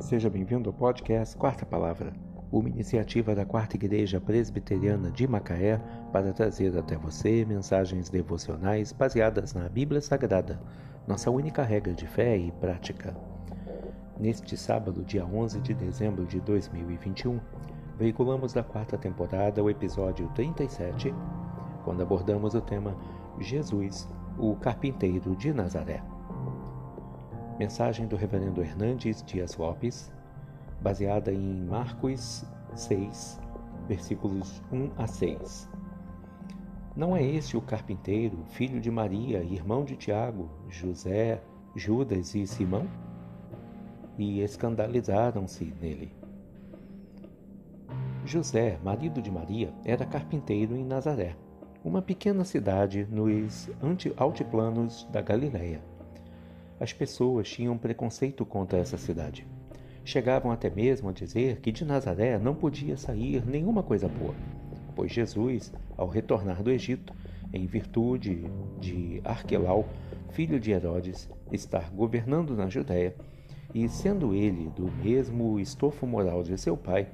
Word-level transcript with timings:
Seja 0.00 0.28
bem-vindo 0.28 0.68
ao 0.68 0.74
podcast 0.74 1.36
Quarta 1.36 1.64
Palavra, 1.64 2.12
uma 2.52 2.68
iniciativa 2.68 3.34
da 3.34 3.46
Quarta 3.46 3.76
Igreja 3.76 4.20
Presbiteriana 4.20 5.10
de 5.10 5.26
Macaé 5.26 5.80
para 6.12 6.32
trazer 6.32 6.76
até 6.76 6.96
você 6.96 7.44
mensagens 7.44 8.10
devocionais 8.10 8.92
baseadas 8.92 9.54
na 9.54 9.68
Bíblia 9.68 10.00
Sagrada, 10.00 10.60
nossa 11.06 11.30
única 11.30 11.62
regra 11.62 11.94
de 11.94 12.06
fé 12.06 12.36
e 12.36 12.52
prática. 12.52 13.16
Neste 14.18 14.56
sábado, 14.56 15.04
dia 15.04 15.24
11 15.24 15.60
de 15.60 15.72
dezembro 15.72 16.26
de 16.26 16.40
2021, 16.40 17.40
veiculamos 17.98 18.52
da 18.52 18.62
quarta 18.62 18.98
temporada 18.98 19.62
o 19.62 19.70
episódio 19.70 20.28
37, 20.34 21.14
quando 21.82 22.02
abordamos 22.02 22.54
o 22.54 22.60
tema 22.60 22.96
Jesus, 23.40 24.08
o 24.38 24.54
carpinteiro 24.56 25.34
de 25.36 25.52
Nazaré. 25.52 26.13
Mensagem 27.58 28.08
do 28.08 28.16
Reverendo 28.16 28.60
Hernandes 28.60 29.22
Dias 29.22 29.56
Lopes, 29.56 30.12
baseada 30.80 31.32
em 31.32 31.64
Marcos 31.64 32.44
6, 32.74 33.40
versículos 33.86 34.60
1 34.72 34.90
a 34.98 35.06
6. 35.06 35.70
Não 36.96 37.16
é 37.16 37.22
este 37.22 37.56
o 37.56 37.62
carpinteiro, 37.62 38.44
filho 38.48 38.80
de 38.80 38.90
Maria, 38.90 39.44
irmão 39.44 39.84
de 39.84 39.94
Tiago, 39.94 40.50
José, 40.68 41.40
Judas 41.76 42.34
e 42.34 42.44
Simão? 42.44 42.88
E 44.18 44.40
escandalizaram-se 44.40 45.72
nele. 45.80 46.12
José, 48.24 48.80
marido 48.82 49.22
de 49.22 49.30
Maria, 49.30 49.72
era 49.84 50.04
carpinteiro 50.04 50.74
em 50.74 50.84
Nazaré, 50.84 51.36
uma 51.84 52.02
pequena 52.02 52.44
cidade 52.44 53.06
nos 53.08 53.70
altiplanos 54.16 55.04
da 55.12 55.22
Galiléia 55.22 55.93
as 56.84 56.92
pessoas 56.92 57.48
tinham 57.48 57.78
preconceito 57.78 58.44
contra 58.44 58.78
essa 58.78 58.98
cidade. 58.98 59.46
Chegavam 60.04 60.52
até 60.52 60.68
mesmo 60.68 61.08
a 61.08 61.12
dizer 61.12 61.60
que 61.60 61.72
de 61.72 61.82
Nazaré 61.82 62.38
não 62.38 62.54
podia 62.54 62.94
sair 62.98 63.42
nenhuma 63.46 63.82
coisa 63.82 64.06
boa, 64.06 64.34
pois 64.94 65.10
Jesus, 65.10 65.72
ao 65.96 66.06
retornar 66.06 66.62
do 66.62 66.70
Egito, 66.70 67.14
em 67.54 67.64
virtude 67.66 68.44
de 68.78 69.18
Arquelau, 69.24 69.88
filho 70.28 70.60
de 70.60 70.72
Herodes, 70.72 71.26
estar 71.50 71.90
governando 71.90 72.54
na 72.54 72.68
Judéia, 72.68 73.16
e 73.74 73.88
sendo 73.88 74.34
ele 74.34 74.68
do 74.76 74.92
mesmo 75.02 75.58
estofo 75.58 76.06
moral 76.06 76.42
de 76.42 76.58
seu 76.58 76.76
pai, 76.76 77.08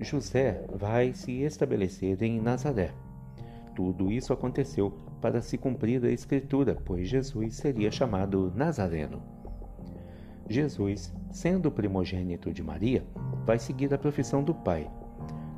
José 0.00 0.64
vai 0.74 1.12
se 1.14 1.42
estabelecer 1.42 2.20
em 2.20 2.40
Nazaré. 2.40 2.92
Tudo 3.78 4.10
isso 4.10 4.32
aconteceu 4.32 4.92
para 5.20 5.40
se 5.40 5.56
cumprir 5.56 6.04
a 6.04 6.10
Escritura, 6.10 6.76
pois 6.84 7.08
Jesus 7.08 7.54
seria 7.54 7.92
chamado 7.92 8.52
Nazareno. 8.56 9.22
Jesus, 10.48 11.14
sendo 11.30 11.70
primogênito 11.70 12.52
de 12.52 12.60
Maria, 12.60 13.04
vai 13.46 13.56
seguir 13.56 13.94
a 13.94 13.96
profissão 13.96 14.42
do 14.42 14.52
Pai. 14.52 14.90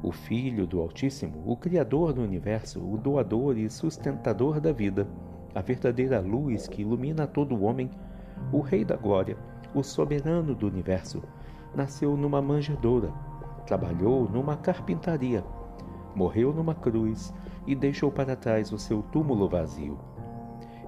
O 0.02 0.12
Filho 0.12 0.66
do 0.66 0.80
Altíssimo, 0.80 1.42
o 1.46 1.56
Criador 1.56 2.12
do 2.12 2.20
universo, 2.20 2.78
o 2.84 2.98
doador 2.98 3.56
e 3.56 3.70
sustentador 3.70 4.60
da 4.60 4.70
vida, 4.70 5.08
a 5.54 5.62
verdadeira 5.62 6.20
luz 6.20 6.68
que 6.68 6.82
ilumina 6.82 7.26
todo 7.26 7.56
o 7.56 7.62
homem, 7.62 7.90
o 8.52 8.60
Rei 8.60 8.84
da 8.84 8.96
Glória, 8.96 9.38
o 9.74 9.82
soberano 9.82 10.54
do 10.54 10.66
universo, 10.66 11.22
nasceu 11.74 12.18
numa 12.18 12.42
manjedoura, 12.42 13.10
trabalhou 13.66 14.28
numa 14.28 14.58
carpintaria, 14.58 15.42
morreu 16.20 16.52
numa 16.52 16.74
cruz 16.74 17.32
e 17.66 17.74
deixou 17.74 18.12
para 18.12 18.36
trás 18.36 18.70
o 18.72 18.78
seu 18.78 19.02
túmulo 19.02 19.48
vazio. 19.48 19.98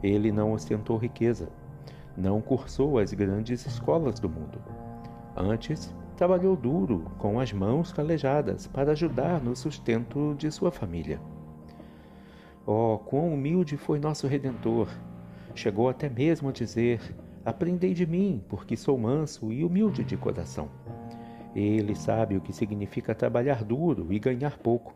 Ele 0.02 0.30
não 0.30 0.52
ostentou 0.52 0.98
riqueza, 0.98 1.48
não 2.14 2.42
cursou 2.42 2.98
as 2.98 3.14
grandes 3.14 3.64
escolas 3.64 4.20
do 4.20 4.28
mundo. 4.28 4.60
Antes, 5.34 5.94
trabalhou 6.18 6.54
duro, 6.54 7.10
com 7.16 7.40
as 7.40 7.50
mãos 7.50 7.94
calejadas, 7.94 8.66
para 8.66 8.92
ajudar 8.92 9.40
no 9.40 9.56
sustento 9.56 10.34
de 10.36 10.50
sua 10.50 10.70
família. 10.70 11.18
Oh, 12.66 12.98
quão 12.98 13.32
humilde 13.32 13.78
foi 13.78 13.98
nosso 13.98 14.26
Redentor! 14.26 14.88
Chegou 15.54 15.88
até 15.88 16.10
mesmo 16.10 16.50
a 16.50 16.52
dizer: 16.52 17.00
Aprendei 17.42 17.94
de 17.94 18.06
mim, 18.06 18.44
porque 18.50 18.76
sou 18.76 18.98
manso 18.98 19.50
e 19.50 19.64
humilde 19.64 20.04
de 20.04 20.16
coração. 20.16 20.68
Ele 21.56 21.94
sabe 21.94 22.36
o 22.36 22.40
que 22.42 22.52
significa 22.52 23.14
trabalhar 23.14 23.64
duro 23.64 24.12
e 24.12 24.18
ganhar 24.18 24.58
pouco 24.58 24.94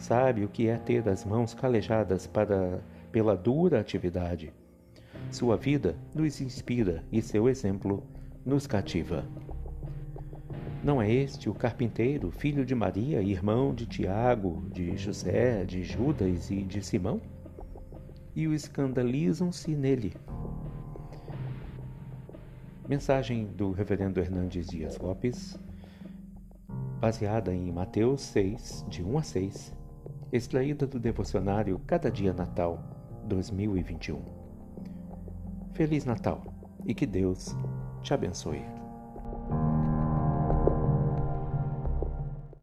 Sabe 0.00 0.42
o 0.42 0.48
que 0.48 0.66
é 0.66 0.78
ter 0.78 1.06
as 1.06 1.26
mãos 1.26 1.52
calejadas 1.52 2.26
para, 2.26 2.80
pela 3.12 3.36
dura 3.36 3.78
atividade. 3.78 4.50
Sua 5.30 5.58
vida 5.58 5.94
nos 6.14 6.40
inspira 6.40 7.04
e 7.12 7.20
seu 7.20 7.46
exemplo 7.50 8.02
nos 8.44 8.66
cativa. 8.66 9.26
Não 10.82 11.02
é 11.02 11.12
este 11.12 11.50
o 11.50 11.54
carpinteiro, 11.54 12.30
filho 12.30 12.64
de 12.64 12.74
Maria, 12.74 13.20
irmão 13.20 13.74
de 13.74 13.84
Tiago, 13.84 14.62
de 14.72 14.96
José, 14.96 15.66
de 15.66 15.84
Judas 15.84 16.50
e 16.50 16.62
de 16.62 16.82
Simão? 16.82 17.20
E 18.34 18.48
o 18.48 18.54
escandalizam-se 18.54 19.76
nele. 19.76 20.14
Mensagem 22.88 23.44
do 23.44 23.70
Reverendo 23.70 24.18
Hernandes 24.18 24.66
Dias 24.66 24.96
Lopes, 24.96 25.58
baseada 26.98 27.54
em 27.54 27.70
Mateus 27.70 28.22
6, 28.22 28.86
de 28.88 29.04
1 29.04 29.18
a 29.18 29.22
6, 29.22 29.79
extraída 30.32 30.86
do 30.86 30.98
devocionário 30.98 31.80
Cada 31.86 32.10
Dia 32.10 32.32
Natal 32.32 32.82
2021. 33.26 34.20
Feliz 35.74 36.04
Natal 36.04 36.42
e 36.84 36.94
que 36.94 37.06
Deus 37.06 37.56
te 38.02 38.14
abençoe. 38.14 38.79